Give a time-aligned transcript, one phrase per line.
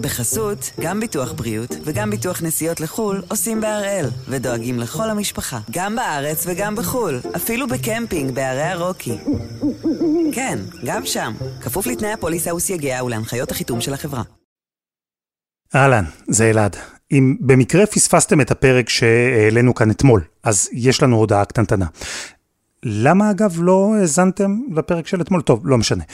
[0.00, 6.44] בחסות, גם ביטוח בריאות וגם ביטוח נסיעות לחו"ל עושים בהראל, ודואגים לכל המשפחה, גם בארץ
[6.46, 9.18] וגם בחו"ל, אפילו בקמפינג בערי הרוקי.
[10.32, 14.22] כן, גם שם, כפוף לתנאי הפוליסה וסייגיה ולהנחיות החיתום של החברה.
[15.74, 16.76] אהלן, זה אלעד.
[17.12, 21.86] אם במקרה פספסתם את הפרק שהעלינו כאן אתמול, אז יש לנו הודעה קטנטנה.
[22.84, 25.42] למה אגב לא האזנתם לפרק של אתמול?
[25.42, 26.04] טוב, לא משנה.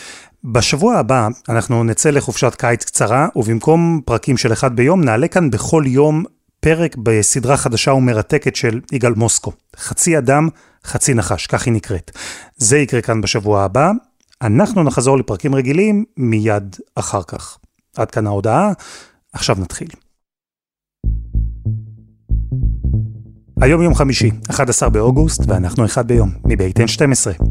[0.44, 5.84] בשבוע הבא אנחנו נצא לחופשת קיץ קצרה, ובמקום פרקים של אחד ביום, נעלה כאן בכל
[5.86, 6.24] יום
[6.60, 9.52] פרק בסדרה חדשה ומרתקת של יגאל מוסקו.
[9.76, 10.48] חצי אדם,
[10.84, 12.10] חצי נחש, כך היא נקראת.
[12.56, 13.90] זה יקרה כאן בשבוע הבא.
[14.42, 17.58] אנחנו נחזור לפרקים רגילים מיד אחר כך.
[17.96, 18.72] עד כאן ההודעה,
[19.32, 19.88] עכשיו נתחיל.
[23.60, 27.42] היום יום חמישי, 11 באוגוסט, ואנחנו אחד ביום, מבית N12.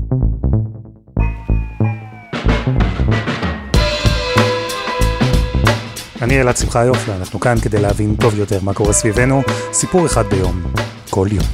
[6.22, 9.42] אני אלעד שמחיוף, ואנחנו כאן כדי להבין טוב יותר מה קורה סביבנו,
[9.74, 10.64] סיפור אחד ביום,
[11.10, 11.46] כל יום.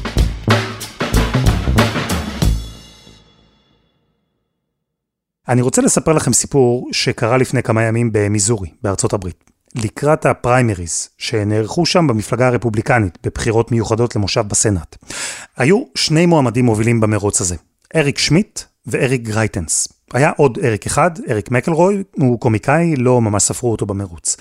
[5.50, 9.51] אני רוצה לספר לכם סיפור שקרה לפני כמה ימים במיזורי, בארצות הברית.
[9.76, 14.96] לקראת הפריימריז שנערכו שם במפלגה הרפובליקנית בבחירות מיוחדות למושב בסנאט.
[15.58, 17.56] היו שני מועמדים מובילים במרוץ הזה,
[17.96, 19.88] אריק שמיט ואריק גרייטנס.
[20.14, 24.38] היה עוד אריק אחד, אריק מקלרוי, הוא קומיקאי, לא ממש ספרו אותו במרוץ.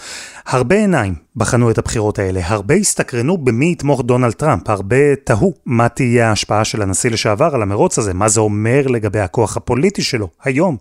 [0.47, 5.89] הרבה עיניים בחנו את הבחירות האלה, הרבה הסתקרנו במי יתמוך דונלד טראמפ, הרבה תהו מה
[5.89, 10.29] תהיה ההשפעה של הנשיא לשעבר על המרוץ הזה, מה זה אומר לגבי הכוח הפוליטי שלו
[10.45, 10.77] היום.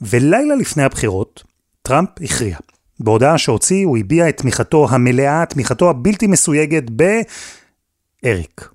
[0.00, 1.44] ולילה לפני הבחירות,
[1.82, 2.56] טראמפ הכריע.
[3.00, 6.84] בהודעה שהוציא הוא הביע את תמיכתו המלאה, תמיכתו הבלתי מסויגת
[8.22, 8.68] באריק.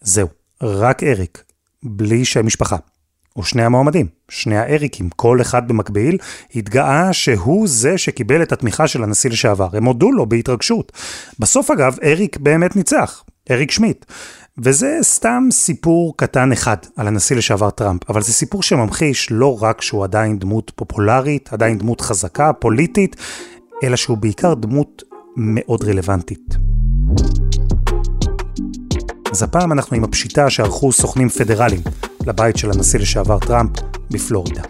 [0.00, 0.28] זהו,
[0.62, 1.44] רק אריק,
[1.82, 2.76] בלי שם משפחה.
[3.36, 6.18] או שני המועמדים, שני האריקים, כל אחד במקביל,
[6.54, 9.68] התגאה שהוא זה שקיבל את התמיכה של הנשיא לשעבר.
[9.72, 10.92] הם הודו לו בהתרגשות.
[11.38, 14.04] בסוף אגב, אריק באמת ניצח, אריק שמיט.
[14.58, 19.82] וזה סתם סיפור קטן אחד על הנשיא לשעבר טראמפ, אבל זה סיפור שממחיש לא רק
[19.82, 23.16] שהוא עדיין דמות פופולרית, עדיין דמות חזקה, פוליטית,
[23.82, 25.02] אלא שהוא בעיקר דמות
[25.36, 26.56] מאוד רלוונטית.
[29.32, 31.80] אז הפעם אנחנו עם הפשיטה שערכו סוכנים פדרליים
[32.26, 33.70] לבית של הנשיא לשעבר טראמפ
[34.10, 34.62] בפלורידה.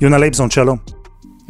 [0.00, 0.78] יונה לייבזון, שלום.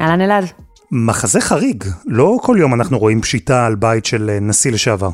[0.00, 0.44] אהלן אלעד.
[0.91, 5.10] מחזה חריג, לא כל יום אנחנו רואים פשיטה על בית של נשיא לשעבר.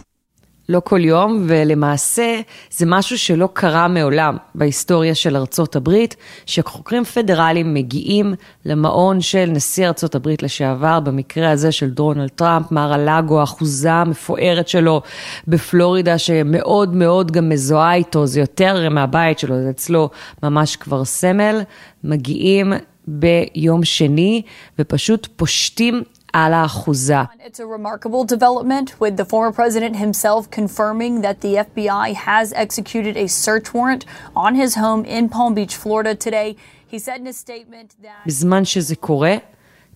[0.69, 2.41] לא כל יום, ולמעשה
[2.71, 8.35] זה משהו שלא קרה מעולם בהיסטוריה של ארצות הברית, שחוקרים פדרליים מגיעים
[8.65, 14.69] למעון של נשיא ארצות הברית לשעבר, במקרה הזה של דרונלד טראמפ, מר הלאגו, האחוזה המפוארת
[14.69, 15.03] שלו
[15.49, 20.11] בפלורידה, שמאוד מאוד גם מזוהה איתו, זה יותר מהבית שלו, זה אצלו
[20.43, 21.61] ממש כבר סמל,
[22.05, 22.73] מגיעים
[23.09, 24.43] ביום שני
[24.79, 26.03] ופשוט פושטים
[26.34, 27.22] על האחוזה.
[27.22, 33.16] It's a remarkable development with the former president himself confirming that the FBI has executed
[33.18, 34.04] a search warrant
[34.36, 36.50] on his home in Palm Beach, Florida today.
[36.92, 38.26] He said in a statement that...
[38.26, 39.36] בזמן שזה קורה,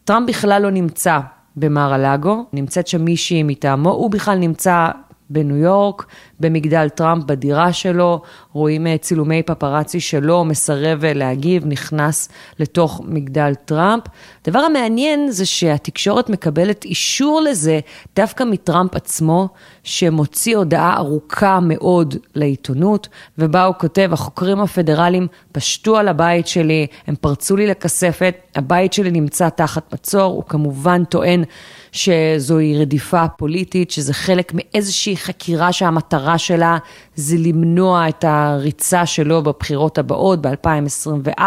[0.06, 1.20] טראמפ בכלל לא נמצא
[1.56, 4.88] במר הלאגו, נמצאת שם מישהי מטעמו, הוא בכלל נמצא
[5.33, 6.07] בניו יורק,
[6.41, 8.23] במגדל טראמפ, בדירה שלו,
[8.53, 12.29] רואים אה, צילומי פפרצי שלו, מסרב אה, להגיב, נכנס
[12.59, 14.03] לתוך מגדל טראמפ.
[14.47, 17.81] הדבר המעניין זה שהתקשורת מקבלת אישור לזה
[18.17, 19.49] דווקא מטראמפ עצמו,
[19.85, 27.15] שמוציא הודעה ארוכה מאוד לעיתונות, ובה הוא כותב, החוקרים הפדרליים פשטו על הבית שלי, הם
[27.21, 31.45] פרצו לי לכספת, הבית שלי נמצא תחת מצור, הוא כמובן טוען
[31.93, 36.79] שזוהי רדיפה פוליטית, שזה חלק מאיזושהי חקירה שהמטרה שלה
[37.15, 41.43] זה למנוע את הריצה שלו בבחירות הבאות ב-2024,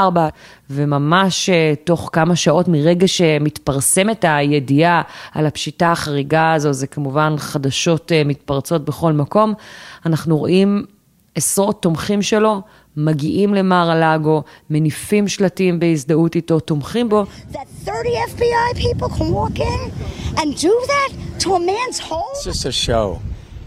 [0.69, 5.01] וממש אה, תוך כמה שעות מרגע שמתפרסמת הידיעה
[5.33, 9.53] על הפשיטה החריגה הזו, זה כמובן חדשות אה, מתפרצות בכל מקום,
[10.05, 10.85] אנחנו רואים
[11.35, 12.61] עשרות תומכים שלו
[12.97, 17.25] מגיעים למר הלאגו, מניפים שלטים בהזדהות איתו, תומכים בו.
[17.51, 19.91] That 30 FBI people can walk in
[20.37, 21.09] and do that
[21.39, 22.33] to a man's home?
[22.33, 23.19] It's just a show.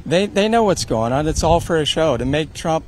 [0.07, 1.27] They, they know what's going on.
[1.33, 2.85] It's all for a show to make Trump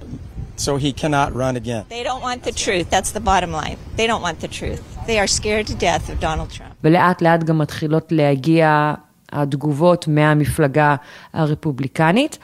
[0.56, 1.84] so he cannot run again.
[1.96, 2.86] They don't want the truth.
[2.94, 3.76] That's the bottom line.
[3.98, 4.82] They don't want the truth.
[5.06, 6.74] They are scared to death of Donald Trump.
[6.84, 8.94] ולאט לאט גם מתחילות להגיע
[9.32, 10.96] התגובות מהמפלגה
[11.32, 12.38] הרפובליקנית,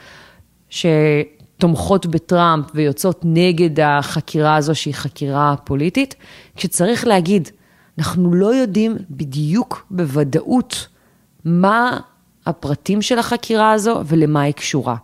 [1.57, 6.15] שתומכות בטראמפ ויוצאות נגד החקירה הזו שהיא חקירה פוליטית,
[6.55, 7.49] כשצריך להגיד,
[7.97, 10.87] אנחנו לא יודעים בדיוק בוודאות
[11.45, 11.99] מה
[12.45, 14.95] הפרטים של החקירה הזו ולמה היא קשורה.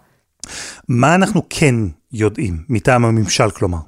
[0.90, 1.76] מה אנחנו כן
[2.12, 3.80] יודעים, מטעם הממשל כלומר?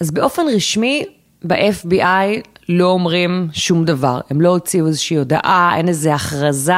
[0.00, 1.04] אז באופן רשמי,
[1.46, 6.72] ב-FBI לא אומרים שום דבר, הם לא הוציאו איזושהי הודעה, אין איזו הכרזה,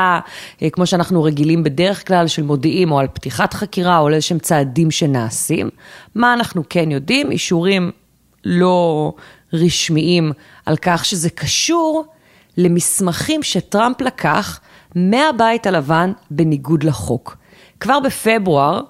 [0.63, 4.39] אה, כמו שאנחנו רגילים בדרך כלל, של מודיעים או על פתיחת חקירה או על איזשהם
[4.39, 5.71] צעדים שנעשים.
[6.15, 7.31] מה אנחנו כן יודעים?
[7.31, 7.91] אישורים
[8.45, 9.13] לא
[9.53, 10.33] רשמיים
[10.67, 12.05] על כך שזה קשור
[12.57, 14.61] למסמכים שטראמפ לקח
[14.95, 17.37] מהבית הלבן בניגוד לחוק.
[17.81, 18.81] כבר בפברואר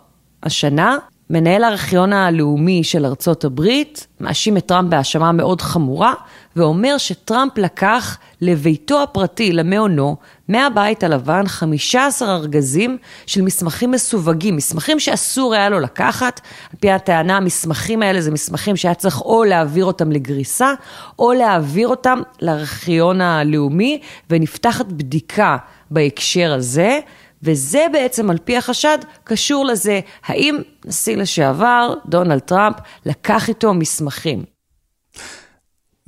[0.43, 0.97] השנה,
[1.31, 6.15] מנהל הארכיון הלאומי של ארצות הברית מאשים את טראמפ בהאשמה מאוד חמורה,
[6.58, 10.16] ואומר שטראמפ לקח לביתו הפרטי, למעונו,
[10.49, 16.40] מהבית הלבן 15 ארגזים של מסמכים מסווגים, מסמכים שאסור היה לו לקחת.
[16.72, 20.75] על פי הטענה, המסמכים האלה זה מסמכים שהיה צריך או להעביר אותם לגריסה,
[21.19, 24.00] או להעביר אותם לארכיון הלאומי,
[24.31, 25.56] ונפתחת בדיקה
[25.90, 27.00] בהקשר הזה.
[27.43, 32.76] וזה בעצם על פי החשד קשור לזה, האם נשיא לשעבר, דונלד טראמפ,
[33.06, 34.57] לקח איתו מסמכים.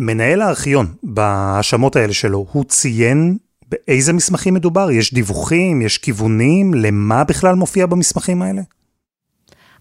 [0.02, 3.36] מנהל הארכיון, בהאשמות האלה שלו, הוא ציין
[3.68, 4.90] באיזה מסמכים מדובר?
[4.90, 8.62] יש דיווחים, יש כיוונים, למה בכלל מופיע במסמכים האלה?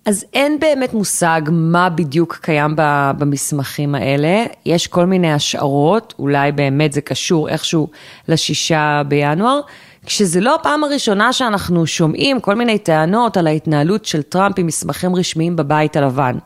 [0.05, 2.73] אז אין באמת מושג מה בדיוק קיים
[3.17, 4.45] במסמכים האלה.
[4.65, 7.89] יש כל מיני השערות, אולי באמת זה קשור איכשהו
[8.27, 9.59] לשישה בינואר.
[10.05, 15.15] כשזה לא הפעם הראשונה שאנחנו שומעים כל מיני טענות על ההתנהלות של טראמפ עם מסמכים
[15.15, 16.37] רשמיים בבית הלבן.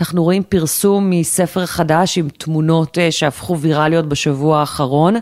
[0.00, 5.14] אנחנו רואים פרסום מספר חדש עם תמונות אה, שהפכו ויראליות בשבוע האחרון,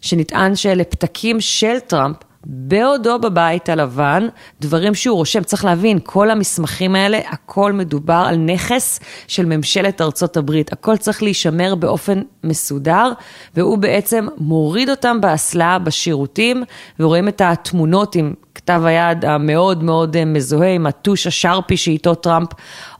[0.00, 2.16] שנטען שאלה פתקים של טראמפ
[2.46, 4.28] בעודו בבית הלבן,
[4.60, 10.36] דברים שהוא רושם, צריך להבין, כל המסמכים האלה, הכל מדובר על נכס של ממשלת ארצות
[10.36, 13.12] הברית, הכל צריך להישמר באופן מסודר,
[13.54, 16.64] והוא בעצם מוריד אותם באסלה בשירותים,
[17.00, 22.48] ורואים את התמונות עם כתב היד המאוד מאוד מזוהה, עם הטוש השרפי שאיתו טראמפ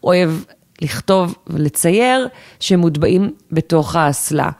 [0.05, 0.31] אוהב
[0.83, 2.29] לכתוב ולצייר,
[2.61, 4.51] שמוטבעים בתוך האסלה.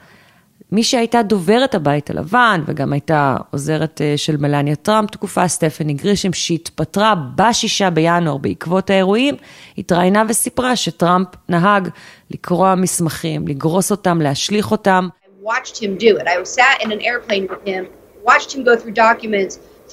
[0.71, 6.33] מי שהייתה דוברת הבית הלבן וגם הייתה עוזרת אה, של מלניה טראמפ תקופה, סטפני גרישם,
[6.33, 9.35] שהתפטרה בשישה בינואר בעקבות האירועים,
[9.77, 11.89] התראיינה וסיפרה שטראמפ נהג
[12.31, 15.07] לקרוע מסמכים, לגרוס אותם, להשליך אותם.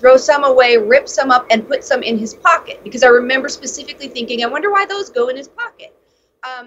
[0.01, 2.77] throw some away, rip some up, and put some in his pocket.
[2.85, 5.91] Because I remember specifically thinking, I wonder why those go in his pocket.
[6.49, 6.67] Um,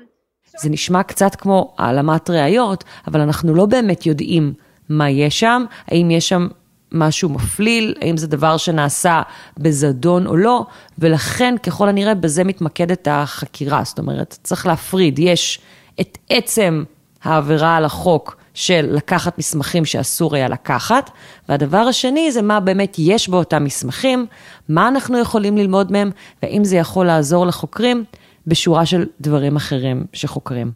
[0.57, 4.53] זה נשמע קצת כמו העלמת ראיות, אבל אנחנו לא באמת יודעים
[4.89, 6.47] מה יש שם, האם יש שם
[6.91, 9.21] משהו מפליל, האם זה דבר שנעשה
[9.57, 10.65] בזדון או לא,
[10.99, 13.81] ולכן ככל הנראה בזה מתמקדת החקירה.
[13.85, 15.59] זאת אומרת, צריך להפריד, יש
[16.01, 16.83] את עצם
[17.23, 21.09] העבירה על החוק של לקחת מסמכים שאסור היה לקחת,
[21.49, 24.25] והדבר השני זה מה באמת יש באותם מסמכים,
[24.69, 26.11] מה אנחנו יכולים ללמוד מהם,
[26.43, 28.03] והאם זה יכול לעזור לחוקרים
[28.49, 30.71] בשורה של דברים אחרים שחוקרים.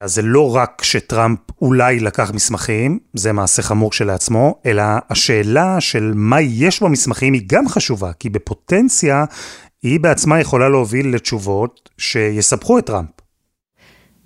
[0.00, 6.12] אז זה לא רק שטראמפ אולי לקח מסמכים, זה מעשה חמור כשלעצמו, אלא השאלה של
[6.14, 9.24] מה יש במסמכים היא גם חשובה, כי בפוטנציה
[9.82, 13.08] היא בעצמה יכולה להוביל לתשובות שיסבכו את טראמפ.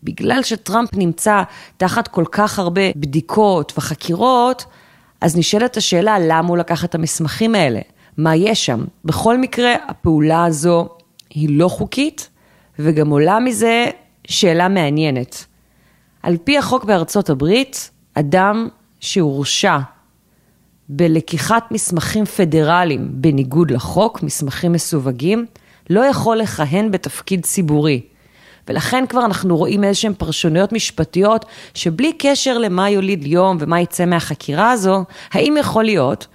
[0.02, 1.42] בגלל שטראמפ נמצא
[1.76, 4.64] תחת כל כך הרבה בדיקות וחקירות,
[5.20, 7.80] אז נשאלת השאלה למה הוא לקח את המסמכים האלה,
[8.16, 8.84] מה יש שם.
[9.04, 10.88] בכל מקרה, הפעולה הזו
[11.30, 12.28] היא לא חוקית,
[12.82, 13.86] וגם עולה מזה
[14.26, 15.46] שאלה מעניינת.
[16.22, 18.68] על פי החוק בארצות הברית, אדם
[19.00, 19.78] שהורשע
[20.88, 25.46] בלקיחת מסמכים פדרליים בניגוד לחוק, מסמכים מסווגים,
[25.90, 28.00] לא יכול לכהן בתפקיד ציבורי.
[28.68, 34.70] ולכן כבר אנחנו רואים איזשהן פרשנויות משפטיות שבלי קשר למה יוליד יום ומה יצא מהחקירה
[34.70, 36.26] הזו, האם יכול להיות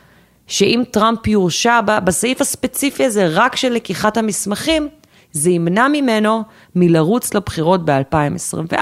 [0.47, 4.87] שאם טראמפ יורשע בסעיף הספציפי הזה רק של לקיחת המסמכים,
[5.37, 6.43] זה ימנע ממנו
[6.75, 8.77] מלרוץ לבחירות ב-2024,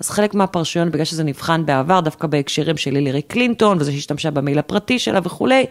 [0.00, 4.58] אז חלק מהפרשיות, בגלל שזה נבחן בעבר, דווקא בהקשרים של הילרי קלינטון, וזה שהשתמשה במייל
[4.58, 5.66] הפרטי שלה וכולי,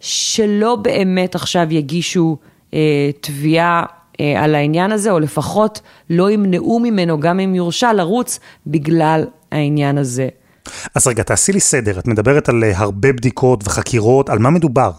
[0.00, 2.36] שלא באמת עכשיו יגישו
[2.74, 3.84] אה, תביעה
[4.20, 9.98] אה, על העניין הזה, או לפחות לא ימנעו ממנו, גם אם יורשע, לרוץ בגלל העניין
[9.98, 10.28] הזה.
[10.94, 14.90] אז רגע, תעשי לי סדר, את מדברת על אה, הרבה בדיקות וחקירות, על מה מדובר?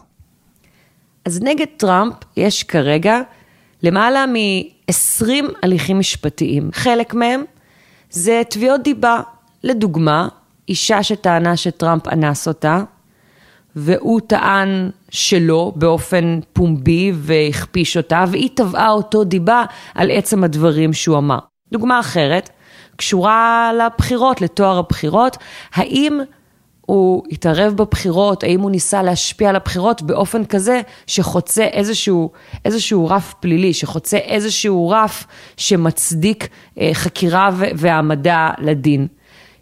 [1.25, 3.21] אז נגד טראמפ יש כרגע
[3.83, 5.25] למעלה מ-20
[5.63, 6.69] הליכים משפטיים.
[6.73, 7.43] חלק מהם
[8.09, 9.21] זה תביעות דיבה.
[9.63, 10.27] לדוגמה,
[10.69, 12.83] אישה שטענה שטראמפ אנס אותה,
[13.75, 19.63] והוא טען שלא באופן פומבי והכפיש אותה, והיא תבעה אותו דיבה
[19.95, 21.39] על עצם הדברים שהוא אמר.
[21.71, 22.49] דוגמה אחרת,
[22.95, 25.37] קשורה לבחירות, לתואר הבחירות,
[25.73, 26.19] האם
[26.89, 32.31] הוא התערב בבחירות, האם הוא ניסה להשפיע על הבחירות באופן כזה שחוצה איזשהו,
[32.65, 35.25] איזשהו רף פלילי, שחוצה איזשהו רף
[35.57, 36.47] שמצדיק
[36.79, 39.07] אה, חקירה והעמדה לדין.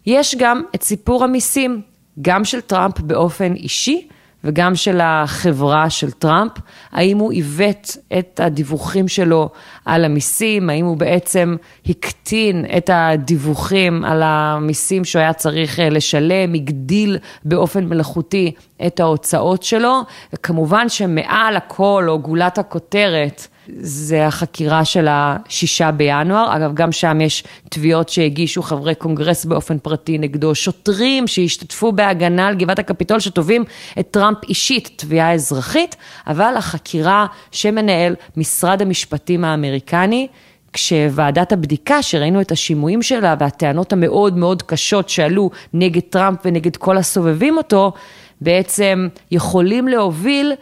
[0.06, 1.80] יש גם את סיפור המיסים,
[2.22, 4.08] גם של טראמפ באופן אישי,
[4.48, 6.52] וגם של החברה של טראמפ,
[6.92, 9.48] האם הוא עיוות את הדיווחים שלו
[9.84, 16.54] על המיסים, האם הוא בעצם הקטין את הדיווחים על המיסים שהוא היה צריך אה, לשלם,
[16.54, 18.52] הגדיל באופן מלאכותי
[18.86, 20.00] את ההוצאות שלו,
[20.32, 26.56] וכמובן שמעל הכל, או גולת הכותרת, זה החקירה של השישה בינואר.
[26.56, 32.54] אגב, גם שם יש תביעות שהגישו חברי קונגרס באופן פרטי נגדו, שוטרים שהשתתפו בהגנה על
[32.54, 33.64] גבעת הקפיטול שתובעים
[34.00, 35.96] את טראמפ אישית, תביעה אזרחית,
[36.26, 40.26] אבל החקירה שמנהל משרד המשפטים האמריקני,
[40.72, 46.96] כשוועדת הבדיקה, שראינו את השימועים שלה והטענות המאוד מאוד קשות שעלו נגד טראמפ ונגד כל
[46.96, 47.92] הסובבים אותו,
[48.40, 50.52] בעצם יכולים להוביל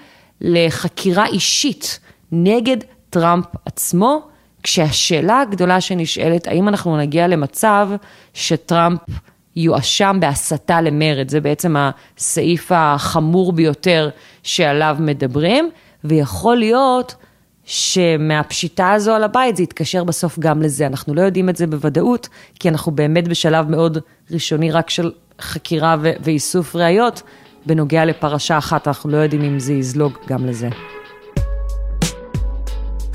[0.41, 2.01] לחקירה אישית
[2.33, 2.77] נגד
[3.17, 4.23] טראמפ עצמו,
[4.63, 7.89] כשהשאלה הגדולה שנשאלת, האם אנחנו נגיע למצב
[8.35, 9.01] שטראמפ
[9.57, 14.09] יואשם בהסתה למרד, זה בעצם הסעיף החמור ביותר
[14.43, 15.71] שעליו מדברים,
[16.05, 17.15] ויכול להיות
[17.65, 20.87] שמהפשיטה הזו על הבית זה יתקשר בסוף גם לזה.
[20.87, 22.29] אנחנו לא יודעים את זה בוודאות,
[22.61, 23.99] כי אנחנו באמת בשלב מאוד
[24.31, 27.23] ראשוני רק של חקירה ואיסוף ראיות.
[27.67, 30.69] בנוגע לפרשה אחת, אנחנו לא יודעים אם זה יזלוג גם לזה.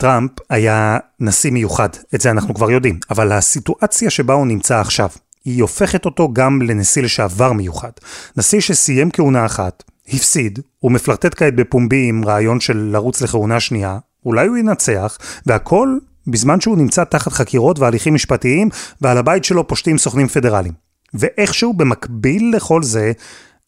[0.00, 5.08] טראמפ היה נשיא מיוחד, את זה אנחנו כבר יודעים, אבל הסיטואציה שבה הוא נמצא עכשיו,
[5.44, 7.90] היא הופכת אותו גם לנשיא לשעבר מיוחד.
[8.36, 13.98] נשיא שסיים כהונה אחת, הפסיד, הוא מפלרטט כעת בפומבי עם רעיון של לרוץ לכהונה שנייה,
[14.26, 18.68] אולי הוא ינצח, והכל בזמן שהוא נמצא תחת חקירות והליכים משפטיים,
[19.00, 20.74] ועל הבית שלו פושטים סוכנים פדרליים.
[21.14, 23.12] ואיכשהו במקביל לכל זה,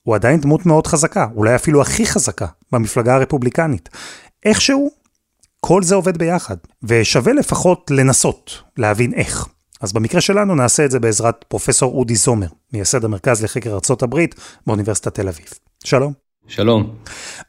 [0.03, 3.89] הוא עדיין דמות מאוד חזקה, אולי אפילו הכי חזקה, במפלגה הרפובליקנית.
[4.45, 5.02] איכשהו
[5.67, 9.47] כל זה עובד ביחד, ושווה לפחות לנסות להבין איך.
[9.81, 14.35] אז במקרה שלנו נעשה את זה בעזרת פרופסור אודי זומר, מייסד המרכז לחקר ארצות הברית
[14.67, 15.47] באוניברסיטת תל אביב.
[15.85, 16.13] שלום.
[16.49, 16.95] שלום.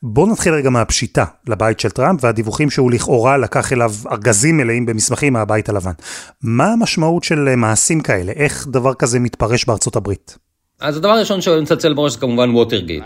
[0.04, 5.34] בואו נתחיל רגע מהפשיטה לבית של טראמפ והדיווחים שהוא לכאורה לקח אליו ארגזים מלאים במסמכים
[5.34, 5.94] מהבית הלבן.
[6.42, 8.32] מה המשמעות של מעשים כאלה?
[8.32, 10.38] איך דבר כזה מתפרש בארצות הברית?
[10.80, 13.04] אז הדבר הראשון שמצלצל בראש זה כמובן ווטרגייט.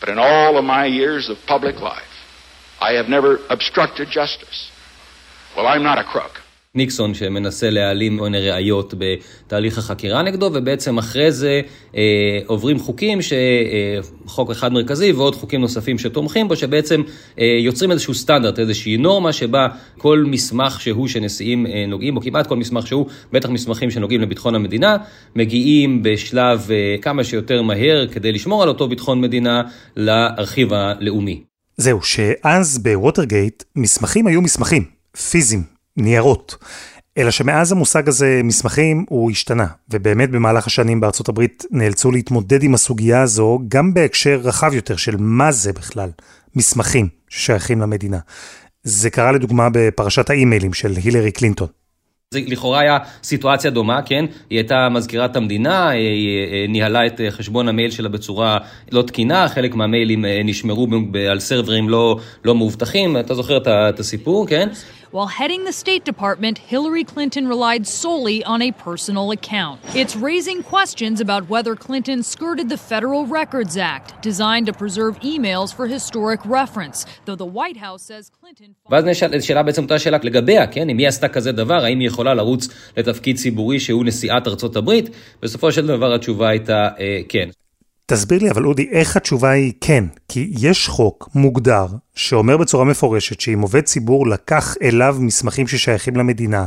[0.00, 2.02] But in all of my years of public life,
[2.80, 4.70] I have never obstructed justice.
[5.56, 6.42] Well, I'm not a crook.
[6.76, 11.60] ניקסון שמנסה להעלים עוני ראיות בתהליך החקירה נגדו, ובעצם אחרי זה
[11.96, 12.02] אה,
[12.46, 17.02] עוברים חוקים, ש, אה, חוק אחד מרכזי ועוד חוקים נוספים שתומכים בו, שבעצם
[17.38, 19.68] אה, יוצרים איזשהו סטנדרט, איזושהי נורמה שבה
[19.98, 24.54] כל מסמך שהוא שנשיאים אה, נוגעים בו, כמעט כל מסמך שהוא, בטח מסמכים שנוגעים לביטחון
[24.54, 24.96] המדינה,
[25.36, 29.62] מגיעים בשלב אה, כמה שיותר מהר כדי לשמור על אותו ביטחון מדינה
[29.96, 31.42] לארכיב הלאומי.
[31.76, 34.84] זהו, שאז בווטרגייט מסמכים היו מסמכים,
[35.30, 36.56] פיזיים, ניירות.
[37.18, 42.74] אלא שמאז המושג הזה, מסמכים, הוא השתנה, ובאמת במהלך השנים בארצות הברית נאלצו להתמודד עם
[42.74, 46.10] הסוגיה הזו, גם בהקשר רחב יותר של מה זה בכלל
[46.56, 48.18] מסמכים ששייכים למדינה.
[48.82, 51.68] זה קרה לדוגמה בפרשת האימיילים של הילרי קלינטון.
[52.34, 54.24] זה לכאורה היה סיטואציה דומה, כן?
[54.50, 58.58] היא הייתה מזכירת המדינה, היא ניהלה את חשבון המייל שלה בצורה
[58.92, 60.88] לא תקינה, חלק מהמיילים נשמרו
[61.30, 63.56] על סרברים לא, לא מאובטחים, אתה זוכר
[63.88, 64.68] את הסיפור, כן?
[65.15, 69.77] While heading the State Department, Hillary Clinton relied solely on a personal account.
[70.01, 75.69] It's raising questions about whether Clinton skirted the Federal Records Act, designed to preserve emails
[75.77, 78.75] for historic reference, though the White House says Clinton...
[78.89, 80.89] ואז נשאלה בעצם אותה שאלה לגביה, כן?
[80.89, 85.09] אם היא עשתה כזה דבר, האם היא יכולה לרוץ לתפקיד ציבורי שהוא נשיאת ארצות הברית?
[85.41, 87.49] בסופו של דבר התשובה הייתה אה, כן.
[88.06, 90.04] תסביר לי, אבל אודי, איך התשובה היא כן?
[90.28, 96.66] כי יש חוק מוגדר שאומר בצורה מפורשת שאם עובד ציבור לקח אליו מסמכים ששייכים למדינה,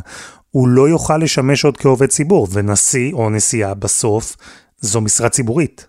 [0.51, 4.35] הוא לא יוכל לשמש עוד כעובד ציבור, ונשיא או נשיאה בסוף
[4.79, 5.87] זו משרה ציבורית.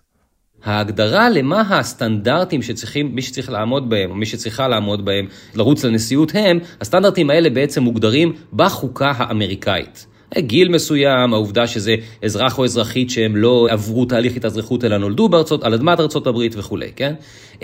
[0.63, 6.31] ההגדרה למה הסטנדרטים שצריכים, מי שצריך לעמוד בהם, או מי שצריכה לעמוד בהם, לרוץ לנשיאות
[6.35, 10.05] הם, הסטנדרטים האלה בעצם מוגדרים בחוקה האמריקאית.
[10.37, 15.63] גיל מסוים, העובדה שזה אזרח או אזרחית שהם לא עברו תהליך התאזרחות אלא נולדו בארצות,
[15.63, 17.13] על אדמת ארצות הברית וכולי, כן?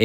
[0.00, 0.04] אה,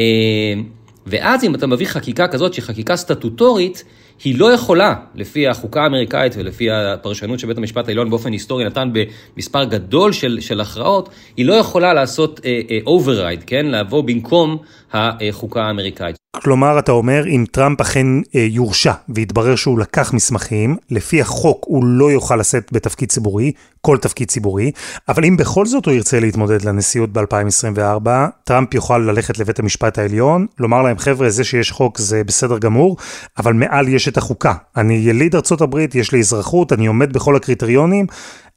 [1.06, 3.84] ואז אם אתה מביא חקיקה כזאת שהיא חקיקה סטטוטורית,
[4.24, 8.90] היא לא יכולה, לפי החוקה האמריקאית ולפי הפרשנות שבית המשפט העליון באופן היסטורי נתן
[9.36, 12.40] במספר גדול של, של הכרעות, היא לא יכולה לעשות
[12.86, 13.66] override, אה, אה, כן?
[13.66, 14.56] לבוא במקום
[14.94, 16.16] החוקה האמריקאית.
[16.36, 21.84] כלומר, אתה אומר, אם טראמפ אכן אה, יורשע ויתברר שהוא לקח מסמכים, לפי החוק הוא
[21.84, 24.72] לא יוכל לשאת בתפקיד ציבורי, כל תפקיד ציבורי,
[25.08, 28.08] אבל אם בכל זאת הוא ירצה להתמודד לנשיאות ב-2024,
[28.44, 32.96] טראמפ יוכל ללכת לבית המשפט העליון, לומר להם, חבר'ה, זה שיש חוק זה בסדר גמור,
[33.38, 34.54] אבל מעל יש את החוקה.
[34.76, 38.06] אני יליד ארצות הברית, יש לי אזרחות, אני עומד בכל הקריטריונים,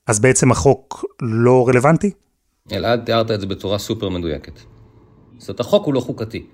[0.08, 2.12] אז בעצם החוק לא רלוונטי?
[2.72, 4.76] אלעד, תיארת את זה בצורה סופר מדויקת.
[5.39, 6.46] זאת אומרת, החוק הוא לא חוקתי.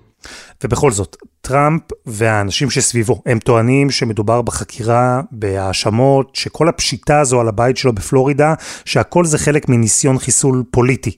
[0.64, 7.76] ובכל זאת, טראמפ והאנשים שסביבו, הם טוענים שמדובר בחקירה, בהאשמות, שכל הפשיטה הזו על הבית
[7.76, 11.16] שלו בפלורידה, שהכל זה חלק מניסיון חיסול פוליטי.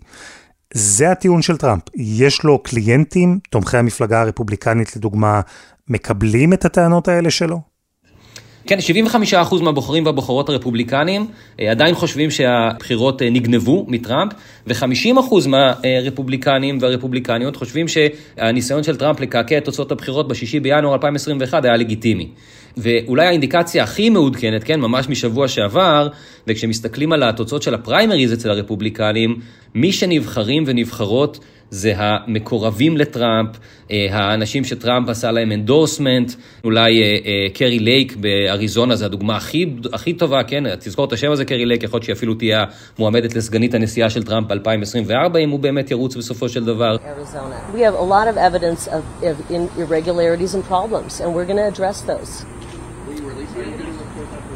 [0.74, 1.82] זה הטיעון של טראמפ.
[1.94, 5.40] יש לו קליינטים, תומכי המפלגה הרפובליקנית לדוגמה,
[5.88, 7.75] מקבלים את הטענות האלה שלו?
[8.66, 8.78] כן,
[9.32, 11.26] 75% מהבוחרים והבוחרות הרפובליקנים
[11.60, 14.32] אה, עדיין חושבים שהבחירות אה, נגנבו מטראמפ,
[14.66, 21.76] ו-50% מהרפובליקנים והרפובליקניות חושבים שהניסיון של טראמפ לקעקע את תוצאות הבחירות ב-6 בינואר 2021 היה
[21.76, 22.28] לגיטימי.
[22.76, 26.08] ואולי האינדיקציה הכי מעודכנת, כן, ממש משבוע שעבר,
[26.46, 29.40] וכשמסתכלים על התוצאות של הפריימריז אצל הרפובליקנים,
[29.74, 31.38] מי שנבחרים ונבחרות
[31.70, 33.50] זה המקורבים לטראמפ,
[33.90, 36.32] אה, האנשים שטראמפ עשה להם endorsement,
[36.64, 40.76] אולי אה, אה, קרי לייק באריזונה זה הדוגמה הכי, הכי טובה, כן?
[40.76, 42.64] תזכור את השם הזה, קרי לייק, יכול להיות שהיא אפילו תהיה
[42.98, 46.96] מועמדת לסגנית הנשיאה של טראמפ ב-2024, אם הוא באמת ירוץ בסופו של דבר.
[47.74, 49.36] We have a lot of evidence of, of
[49.78, 52.65] irregularities and problems, and we're going to address those.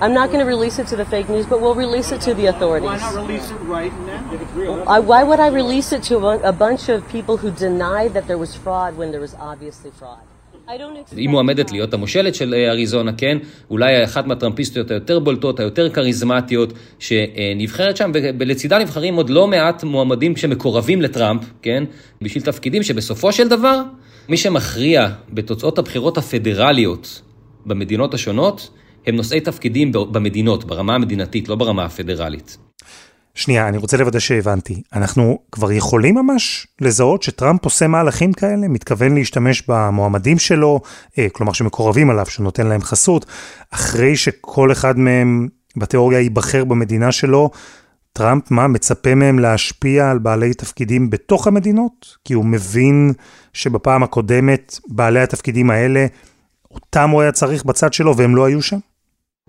[0.00, 2.34] I'm not going to release it to the fake news, but we'll release it to
[2.34, 2.88] the authorities.
[2.88, 4.84] Why not release it right now?
[4.88, 6.16] I, why would I release it to
[6.52, 10.24] a, bunch of people who deny that there was fraud when there was obviously fraud?
[11.16, 13.38] היא מועמדת להיות המושלת של אריזונה, כן?
[13.70, 20.36] אולי אחת מהטראמפיסטיות היותר בולטות, היותר כריזמטיות, שנבחרת שם, ולצידה נבחרים עוד לא מעט מועמדים
[20.36, 21.84] שמקורבים לטראמפ, כן?
[22.22, 23.82] בשביל תפקידים שבסופו של דבר,
[24.28, 27.22] מי שמכריע בתוצאות הבחירות הפדרליות
[27.66, 28.70] במדינות השונות,
[29.06, 32.58] הם נושאי תפקידים במדינות, ברמה המדינתית, לא ברמה הפדרלית.
[33.34, 34.82] שנייה, אני רוצה לוודא שהבנתי.
[34.92, 40.80] אנחנו כבר יכולים ממש לזהות שטראמפ עושה מהלכים כאלה, מתכוון להשתמש במועמדים שלו,
[41.18, 43.26] אה, כלומר שמקורבים עליו, שנותן להם חסות,
[43.70, 47.50] אחרי שכל אחד מהם בתיאוריה ייבחר במדינה שלו,
[48.12, 52.16] טראמפ, מה, מצפה מהם להשפיע על בעלי תפקידים בתוך המדינות?
[52.24, 53.12] כי הוא מבין
[53.52, 56.06] שבפעם הקודמת בעלי התפקידים האלה,
[56.74, 58.78] אותם הוא היה צריך בצד שלו והם לא היו שם?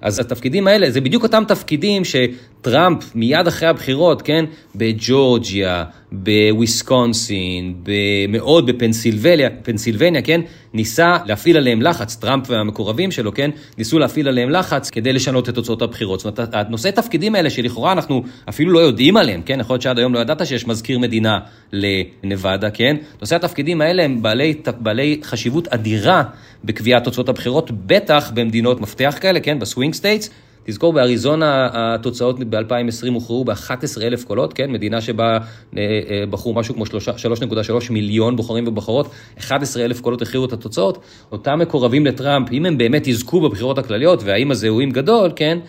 [0.01, 7.83] אז התפקידים האלה, זה בדיוק אותם תפקידים שטראמפ מיד אחרי הבחירות, כן, בג'ורג'יה, בוויסקונסין,
[8.29, 10.41] מאוד בפנסילבניה, פנסילבניה, כן,
[10.73, 15.55] ניסה להפעיל עליהם לחץ, טראמפ והמקורבים שלו, כן, ניסו להפעיל עליהם לחץ כדי לשנות את
[15.55, 16.19] תוצאות הבחירות.
[16.19, 19.99] זאת אומרת, הנושאי תפקידים האלה שלכאורה אנחנו אפילו לא יודעים עליהם, כן, יכול להיות שעד
[19.99, 21.39] היום לא ידעת שיש מזכיר מדינה
[21.73, 26.23] לנבדה, כן, נושאי התפקידים האלה הם בעלי, בעלי חשיבות אדירה
[26.63, 30.29] בקביעת תוצאות הבחירות, בטח במדינות מפתח כאלה, כן, ב swing states.
[30.63, 34.71] תזכור, באריזונה התוצאות ב-2020 הוכרעו ב-11,000 קולות, כן?
[34.71, 35.39] מדינה שבה אה,
[35.77, 41.03] אה, בחרו משהו כמו 3.3 מיליון בוחרים ובוחרות, 11,000 קולות הכריעו את התוצאות.
[41.31, 45.59] אותם מקורבים לטראמפ, אם הם באמת יזכו בבחירות הכלליות, והאם הזיהויים גדול, כן?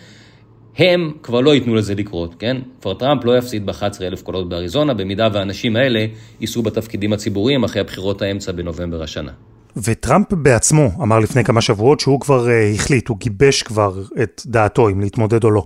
[0.77, 2.57] הם כבר לא ייתנו לזה לקרות, כן?
[2.81, 6.05] כבר טראמפ לא יפסיד ב-11,000 קולות באריזונה, במידה והאנשים האלה
[6.41, 9.31] ייסעו בתפקידים הציבוריים אחרי הבחירות האמצע בנובמבר השנה.
[9.77, 14.89] וטראמפ בעצמו אמר לפני כמה שבועות שהוא כבר uh, החליט, הוא גיבש כבר את דעתו
[14.89, 15.65] אם להתמודד או לא.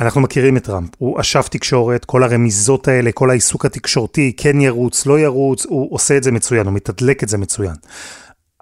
[0.00, 5.06] אנחנו מכירים את טראמפ, הוא אשף תקשורת, כל הרמיזות האלה, כל העיסוק התקשורתי, כן ירוץ,
[5.06, 7.74] לא ירוץ, הוא עושה את זה מצוין, הוא מתדלק את זה מצוין.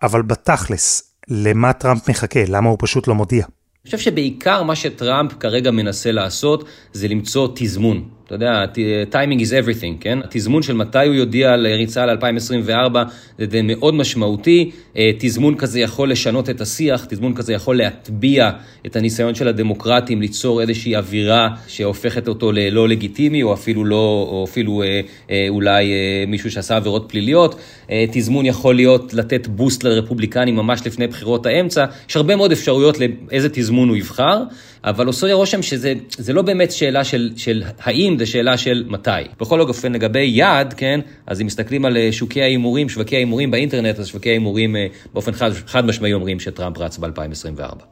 [0.03, 2.41] אבל בתכלס, למה טראמפ מחכה?
[2.49, 3.45] למה הוא פשוט לא מודיע?
[3.85, 8.09] אני חושב שבעיקר מה שטראמפ כרגע מנסה לעשות זה למצוא תזמון.
[8.27, 8.65] אתה יודע,
[9.13, 10.19] timing is everything, כן?
[10.25, 12.97] התזמון של מתי הוא יודיע על ריצה ל-2024
[13.39, 14.71] זה מאוד משמעותי.
[14.97, 18.51] אה, תזמון כזה יכול לשנות את השיח, תזמון כזה יכול להטביע
[18.87, 24.45] את הניסיון של הדמוקרטים ליצור איזושהי אווירה שהופכת אותו ללא לגיטימי, או אפילו לא, או
[24.49, 27.55] אפילו אה, אה, אולי אה, מישהו שעשה עבירות פליליות.
[27.91, 31.85] אה, תזמון יכול להיות לתת בוסט לרפובליקנים ממש לפני בחירות האמצע.
[32.09, 34.43] יש הרבה מאוד אפשרויות לאיזה תזמון הוא יבחר.
[34.85, 39.11] אבל עושה לי רושם שזה לא באמת שאלה של, של האם, זה שאלה של מתי.
[39.41, 43.99] בכל אופן, לגבי יעד, כן, אז אם מסתכלים על אה, שוקי ההימורים, שווקי ההימורים באינטרנט,
[43.99, 47.85] אז שווקי ההימורים אה, באופן חד, חד משמעי אומרים שטראמפ רץ ב-2024.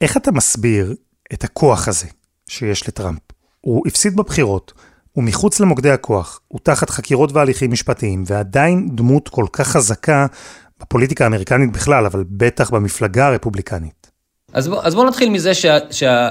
[0.00, 0.94] איך אתה מסביר
[1.32, 2.06] את הכוח הזה
[2.48, 3.20] שיש לטראמפ?
[3.60, 4.72] הוא הפסיד בבחירות,
[5.12, 10.26] הוא מחוץ למוקדי הכוח, הוא תחת חקירות והליכים משפטיים, ועדיין דמות כל כך חזקה
[10.80, 13.95] בפוליטיקה האמריקנית בכלל, אבל בטח במפלגה הרפובליקנית.
[14.56, 15.78] אז בואו בוא נתחיל מזה שה...
[15.90, 16.28] שה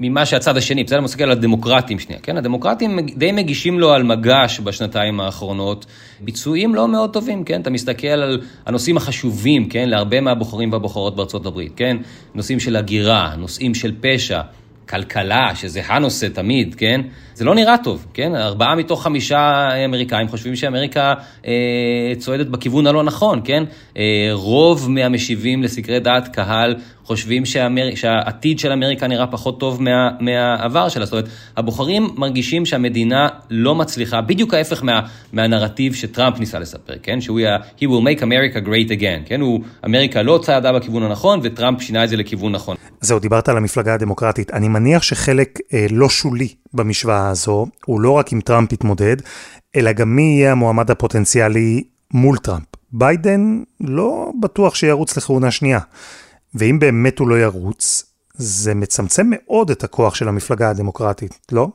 [0.00, 1.00] ממה שהצד השני, בסדר?
[1.00, 2.36] מסתכל על הדמוקרטים שנייה, כן?
[2.36, 5.86] הדמוקרטים די מגישים לו על מגש בשנתיים האחרונות
[6.20, 7.60] ביצועים לא מאוד טובים, כן?
[7.60, 9.88] אתה מסתכל על הנושאים החשובים, כן?
[9.88, 11.96] להרבה מהבוחרים והבוחרות בארצות הברית, כן?
[12.34, 14.40] נושאים של הגירה, נושאים של פשע.
[14.88, 17.00] כלכלה, שזה הנושא תמיד, כן?
[17.34, 18.36] זה לא נראה טוב, כן?
[18.36, 21.14] ארבעה מתוך חמישה אמריקאים חושבים שאמריקה
[21.46, 23.64] אה, צועדת בכיוון הלא נכון, כן?
[23.96, 27.94] אה, רוב מהמשיבים לסקרי דעת קהל חושבים שאמר...
[27.94, 30.10] שהעתיד של אמריקה נראה פחות טוב מה...
[30.20, 31.04] מהעבר שלה.
[31.04, 35.00] זאת אומרת, הבוחרים מרגישים שהמדינה לא מצליחה, בדיוק ההפך מה...
[35.32, 37.20] מהנרטיב שטראמפ ניסה לספר, כן?
[37.20, 39.40] שהוא יהיה, he will make America great again, כן?
[39.40, 42.76] הוא, אמריקה לא צעדה בכיוון הנכון, וטראמפ שינה את זה לכיוון נכון.
[43.00, 44.50] זהו, דיברת על המפלגה הדמוקרטית.
[44.54, 49.16] אני מניח שחלק אה, לא שולי במשוואה הזו, הוא לא רק אם טראמפ יתמודד,
[49.76, 52.66] אלא גם מי יהיה המועמד הפוטנציאלי מול טראמפ.
[52.92, 55.78] ביידן לא בטוח שירוץ לכהונה שנייה.
[56.54, 61.68] ואם באמת הוא לא ירוץ, זה מצמצם מאוד את הכוח של המפלגה הדמוקרטית, לא?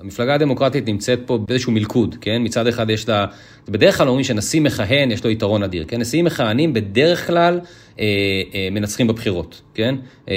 [0.00, 2.42] המפלגה הדמוקרטית נמצאת פה באיזשהו מלכוד, כן?
[2.44, 3.26] מצד אחד יש לה,
[3.68, 6.00] בדרך כלל אומרים שנשיא מכהן, יש לו יתרון אדיר, כן?
[6.00, 7.60] נשיאים מכהנים בדרך כלל
[8.00, 8.04] אה,
[8.54, 9.94] אה, מנצחים בבחירות, כן?
[10.28, 10.34] אה,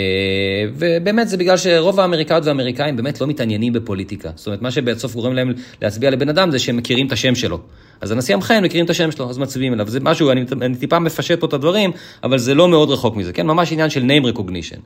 [0.74, 4.32] ובאמת זה בגלל שרוב האמריקאיות והאמריקאים באמת לא מתעניינים בפוליטיקה.
[4.36, 7.60] זאת אומרת, מה שבסוף גורם להם להצביע לבן אדם זה שהם מכירים את השם שלו.
[8.02, 9.88] אז הנשיא המכהן מכירים את השם שלו, אז מצביעים אליו.
[9.88, 11.92] זה משהו, אני, אני טיפה מפשט פה את הדברים,
[12.24, 13.48] אבל זה לא מאוד רחוק מזה, כן?
[13.48, 14.80] ממש עניין של name recognition.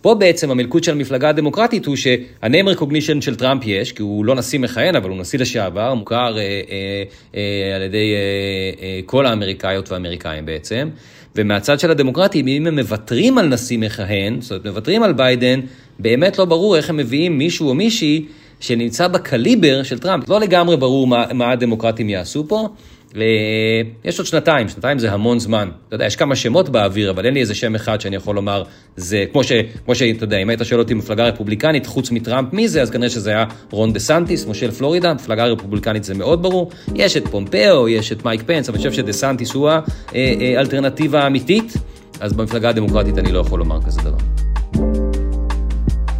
[0.00, 4.34] פה בעצם המלכוד של המפלגה הדמוקרטית הוא שה-name recognition של טראמפ יש, כי הוא לא
[4.34, 7.02] נשיא מכהן, אבל הוא נשיא לשעבר, מוכר אה, אה,
[7.34, 10.88] אה, על ידי אה, אה, כל האמריקאיות והאמריקאים בעצם.
[11.36, 15.60] ומהצד של הדמוקרטים, אם הם מוותרים על נשיא מכהן, זאת אומרת, מוותרים על ביידן,
[15.98, 18.24] באמת לא ברור איך הם מביאים מישהו או מישהי
[18.60, 20.28] שנמצא בקליבר של טראמפ.
[20.28, 22.68] לא לגמרי ברור מה, מה הדמוקרטים יעשו פה.
[24.04, 25.68] יש עוד שנתיים, שנתיים זה המון זמן.
[25.88, 28.62] אתה יודע, יש כמה שמות באוויר, אבל אין לי איזה שם אחד שאני יכול לומר,
[28.96, 29.52] זה כמו ש...
[29.84, 32.82] כמו שאתה יודע, אם היית שואל אותי מפלגה רפובליקנית, חוץ מטראמפ, מי זה?
[32.82, 36.70] אז כנראה שזה היה רון דה סנטיס, מושל פלורידה, מפלגה רפובליקנית זה מאוד ברור.
[36.94, 39.70] יש את פומפאו, יש את מייק פנס, אבל אני חושב שדה סנטיס הוא
[40.56, 41.74] האלטרנטיבה האמיתית,
[42.20, 44.18] אז במפלגה הדמוקרטית אני לא יכול לומר כזה דבר.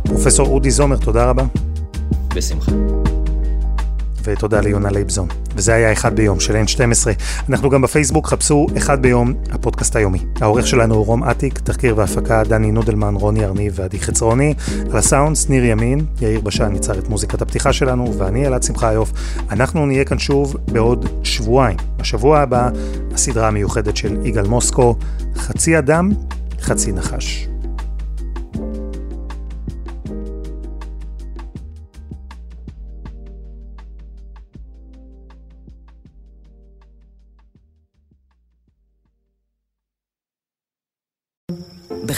[0.04, 1.44] פרופסור אודי זומר, תודה רבה.
[2.34, 2.72] בשמחה.
[4.26, 5.28] ותודה ליונה לייבזון.
[5.54, 7.06] וזה היה אחד ביום של N12.
[7.48, 10.18] אנחנו גם בפייסבוק, חפשו אחד ביום, הפודקאסט היומי.
[10.40, 14.54] העורך שלנו הוא רום אטיק, תחקיר והפקה דני נודלמן, רוני ארניב ועדי חצרוני.
[14.90, 19.12] על הסאונד, ניר ימין, יאיר בשן ייצר את מוזיקת הפתיחה שלנו, ואני אלעד שמחיוף.
[19.50, 21.76] אנחנו נהיה כאן שוב בעוד שבועיים.
[21.96, 22.70] בשבוע הבא,
[23.14, 24.96] הסדרה המיוחדת של יגאל מוסקו,
[25.36, 26.10] חצי אדם,
[26.60, 27.48] חצי נחש.